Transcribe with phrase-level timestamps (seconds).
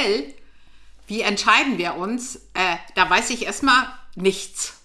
[0.00, 0.34] LOL,
[1.06, 2.36] wie entscheiden wir uns?
[2.54, 4.80] Äh, da weiß ich erstmal nichts.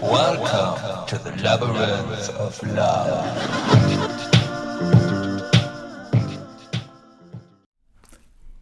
[0.00, 3.24] Welcome to the labyrinth of love.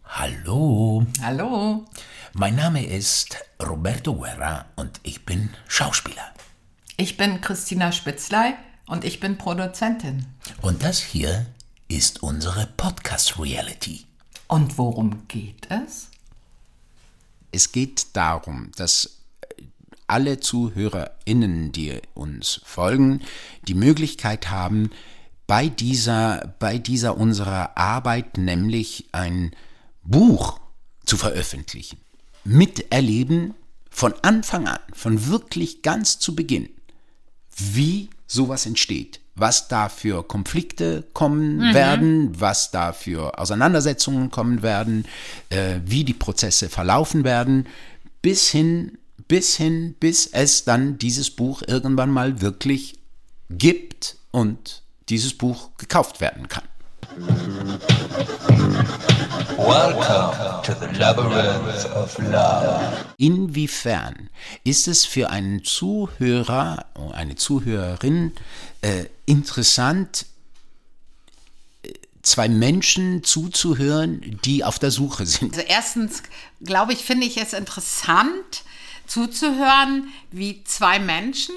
[0.05, 1.85] Hallo, Hallo.
[2.33, 6.33] mein Name ist Roberto Guerra und ich bin Schauspieler.
[6.97, 8.57] Ich bin Christina Spitzlei
[8.87, 10.27] und ich bin Produzentin.
[10.63, 11.47] Und das hier
[11.89, 14.07] ist unsere Podcast Reality.
[14.49, 16.09] Und worum geht es?
[17.51, 19.19] Es geht darum, dass
[20.07, 23.23] alle ZuhörerInnen, die uns folgen,
[23.67, 24.91] die Möglichkeit haben,
[25.47, 29.53] bei dieser, bei dieser unserer Arbeit, nämlich ein
[30.03, 30.61] Buch
[31.05, 32.01] zu veröffentlichen.
[32.45, 33.55] Miterleben
[33.91, 36.69] von Anfang an, von wirklich ganz zu Beginn,
[37.57, 45.05] wie sowas entsteht, was da für Konflikte kommen werden, was da für Auseinandersetzungen kommen werden,
[45.51, 47.67] äh, wie die Prozesse verlaufen werden,
[48.23, 52.99] bis hin, bis hin, bis es dann dieses Buch irgendwann mal wirklich
[53.51, 56.65] gibt und dieses Buch gekauft werden kann.
[59.51, 63.05] Welcome to the labyrinth of love.
[63.19, 64.31] Inwiefern
[64.65, 68.33] ist es für einen Zuhörer, eine Zuhörerin
[68.81, 70.27] äh, interessant,
[71.83, 71.93] äh,
[72.23, 75.55] zwei Menschen zuzuhören, die auf der Suche sind?
[75.55, 76.23] Also erstens,
[76.63, 78.65] glaube ich, finde ich es interessant
[79.07, 81.55] zuzuhören, wie zwei Menschen,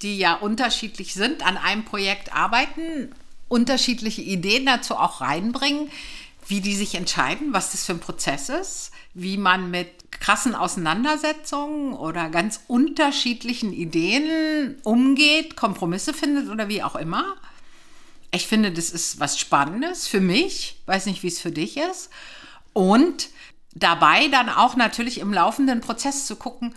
[0.00, 3.14] die ja unterschiedlich sind, an einem Projekt arbeiten,
[3.48, 5.90] unterschiedliche Ideen dazu auch reinbringen,
[6.46, 11.94] wie die sich entscheiden, was das für ein Prozess ist, wie man mit krassen Auseinandersetzungen
[11.94, 17.34] oder ganz unterschiedlichen Ideen umgeht, Kompromisse findet oder wie auch immer.
[18.30, 20.82] Ich finde, das ist was Spannendes für mich.
[20.86, 22.10] Weiß nicht, wie es für dich ist.
[22.72, 23.28] Und
[23.74, 26.74] dabei dann auch natürlich im laufenden Prozess zu gucken,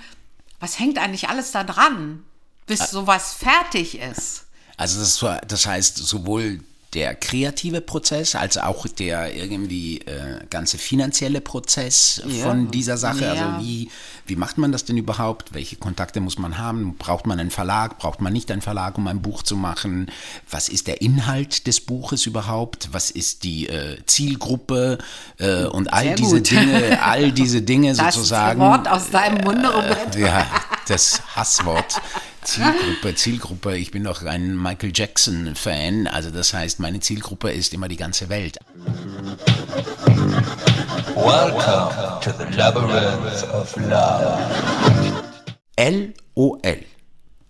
[0.59, 2.23] was hängt eigentlich alles da dran,
[2.65, 4.45] bis sowas fertig ist.
[4.75, 6.59] Also das, das heißt sowohl
[6.93, 12.45] der kreative Prozess als auch der irgendwie äh, ganze finanzielle Prozess Ja.
[12.45, 13.25] von dieser Sache.
[13.25, 13.31] Ja.
[13.31, 13.91] Also wie,
[14.25, 15.53] wie macht man das denn überhaupt?
[15.53, 16.95] Welche Kontakte muss man haben?
[16.97, 17.97] Braucht man einen Verlag?
[17.99, 20.09] Braucht man nicht einen Verlag, um ein Buch zu machen?
[20.49, 22.89] Was ist der Inhalt des Buches überhaupt?
[22.93, 24.97] Was ist die äh, Zielgruppe?
[25.39, 26.51] Äh, und all Sehr diese gut.
[26.51, 28.59] Dinge, all diese Dinge Das sozusagen.
[28.61, 30.19] Wort aus deinem Munde, Roberto.
[30.19, 30.47] Ja,
[30.87, 32.01] das Hasswort.
[32.47, 33.77] Zielgruppe, Zielgruppe.
[33.77, 36.07] Ich bin doch ein Michael Jackson-Fan.
[36.07, 38.57] Also das heißt, meine Zielgruppe ist immer die ganze Welt.
[41.13, 44.37] Welcome to the labyrinth of love.
[45.77, 46.83] LOL.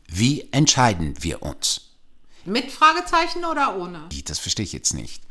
[0.09, 1.81] Wie entscheiden wir uns?
[2.45, 3.99] Mit Fragezeichen oder ohne?
[4.11, 5.21] Die- Das verstehe ich jetzt nicht.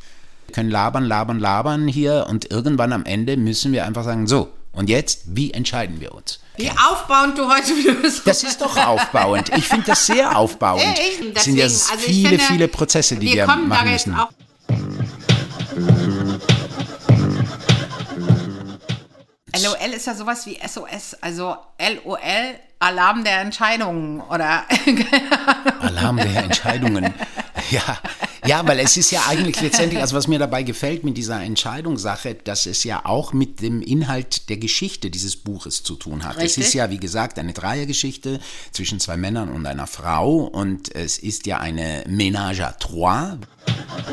[0.47, 4.53] Wir können labern, labern, labern hier und irgendwann am Ende müssen wir einfach sagen, so,
[4.76, 6.38] und jetzt, wie entscheiden wir uns?
[6.56, 8.26] Wie aufbauend du heute wieder bist.
[8.26, 9.50] Das ist doch aufbauend.
[9.56, 10.84] Ich finde das sehr aufbauend.
[10.84, 11.20] Echt?
[11.34, 14.14] Es sind ja Deswegen, also viele, finde, viele Prozesse, die wir, da machen müssen.
[14.14, 14.31] Auch
[19.62, 22.19] LOL ist ja sowas wie SOS, also LOL,
[22.78, 24.64] Alarm der Entscheidungen oder
[25.81, 27.14] Alarm der Entscheidungen.
[27.70, 27.98] Ja,
[28.47, 32.34] ja, weil es ist ja eigentlich letztendlich, also was mir dabei gefällt mit dieser Entscheidungssache,
[32.34, 36.37] dass es ja auch mit dem Inhalt der Geschichte dieses Buches zu tun hat.
[36.37, 36.65] Es Richtig.
[36.65, 38.41] ist ja, wie gesagt, eine Dreiergeschichte
[38.73, 43.39] zwischen zwei Männern und einer Frau und es ist ja eine Ménage à trois.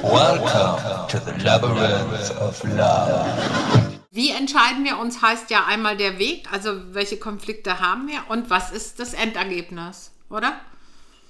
[0.01, 3.93] Welcome to the labyrinth of love.
[4.11, 8.51] Wie entscheiden wir uns, heißt ja einmal der Weg, also welche Konflikte haben wir und
[8.51, 10.53] was ist das Endergebnis, oder?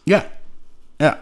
[0.06, 0.26] Ja,
[1.00, 1.18] ja.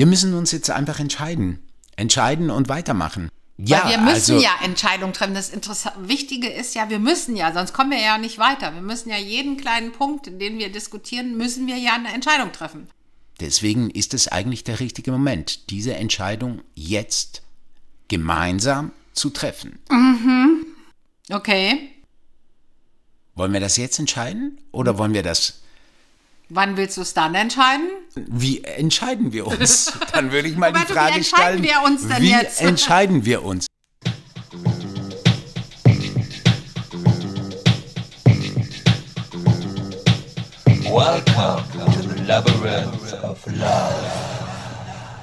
[0.00, 1.58] Wir müssen uns jetzt einfach entscheiden.
[1.94, 3.28] Entscheiden und weitermachen.
[3.58, 5.34] Ja, Weil wir müssen also, ja Entscheidungen treffen.
[5.34, 8.72] Das Interessa Wichtige ist ja, wir müssen ja, sonst kommen wir ja nicht weiter.
[8.72, 12.88] Wir müssen ja jeden kleinen Punkt, den wir diskutieren, müssen wir ja eine Entscheidung treffen.
[13.40, 17.42] Deswegen ist es eigentlich der richtige Moment, diese Entscheidung jetzt
[18.08, 19.80] gemeinsam zu treffen.
[21.30, 21.90] Okay.
[23.34, 25.60] Wollen wir das jetzt entscheiden oder wollen wir das?
[26.52, 27.88] Wann willst du es dann entscheiden?
[28.16, 29.92] Wie entscheiden wir uns?
[30.12, 31.82] Dann würde ich mal die Roberto, wie Frage entscheiden stellen.
[31.82, 32.60] wir uns denn wie jetzt?
[32.60, 33.66] entscheiden wir uns?
[40.88, 41.62] Welcome
[41.94, 43.94] to the labyrinth of love.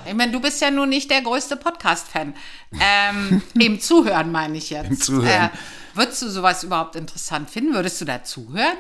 [0.05, 2.35] Ich meine, du bist ja nun nicht der größte Podcast-Fan.
[2.79, 4.89] Ähm, Im Zuhören meine ich jetzt.
[4.89, 5.47] Im Zuhören.
[5.47, 5.49] Äh,
[5.93, 7.73] Würdest du sowas überhaupt interessant finden?
[7.73, 8.77] Würdest du da zuhören?